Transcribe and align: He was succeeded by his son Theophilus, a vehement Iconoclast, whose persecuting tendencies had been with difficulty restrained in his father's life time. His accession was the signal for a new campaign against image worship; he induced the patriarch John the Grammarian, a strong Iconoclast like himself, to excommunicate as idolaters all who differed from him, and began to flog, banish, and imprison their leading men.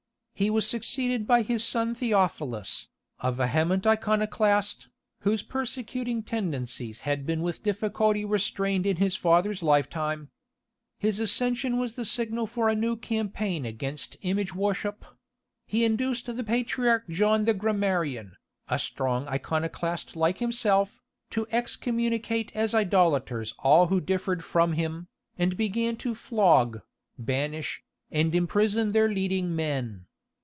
He 0.33 0.49
was 0.49 0.67
succeeded 0.67 1.27
by 1.27 1.43
his 1.43 1.63
son 1.63 1.93
Theophilus, 1.93 2.87
a 3.19 3.31
vehement 3.31 3.85
Iconoclast, 3.85 4.87
whose 5.19 5.43
persecuting 5.43 6.23
tendencies 6.23 7.01
had 7.01 7.27
been 7.27 7.43
with 7.43 7.61
difficulty 7.61 8.25
restrained 8.25 8.87
in 8.87 8.95
his 8.97 9.15
father's 9.15 9.61
life 9.61 9.87
time. 9.87 10.31
His 10.97 11.19
accession 11.19 11.77
was 11.77 11.93
the 11.93 12.05
signal 12.05 12.47
for 12.47 12.69
a 12.69 12.73
new 12.75 12.95
campaign 12.95 13.67
against 13.67 14.17
image 14.23 14.55
worship; 14.55 15.05
he 15.67 15.85
induced 15.85 16.25
the 16.25 16.43
patriarch 16.43 17.07
John 17.07 17.45
the 17.45 17.53
Grammarian, 17.53 18.35
a 18.67 18.79
strong 18.79 19.27
Iconoclast 19.27 20.15
like 20.15 20.39
himself, 20.39 21.03
to 21.29 21.45
excommunicate 21.51 22.51
as 22.55 22.73
idolaters 22.73 23.53
all 23.59 23.87
who 23.93 24.01
differed 24.01 24.43
from 24.43 24.73
him, 24.73 25.07
and 25.37 25.55
began 25.55 25.97
to 25.97 26.15
flog, 26.15 26.81
banish, 27.19 27.83
and 28.09 28.33
imprison 28.33 28.91
their 28.91 29.07
leading 29.07 29.55
men. 29.55 30.07